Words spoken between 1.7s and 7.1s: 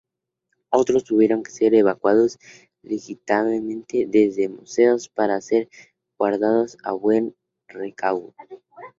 evacuados legítimamente desde museos para ser guardados a